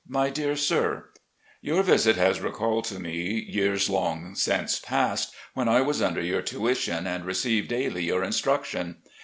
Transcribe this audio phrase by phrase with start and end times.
[0.09, 1.11] "My Dear Sir:
[1.61, 6.41] Your visit has recalled to me years long since passed, when I was under your
[6.41, 9.03] tuition and received daily your instruction.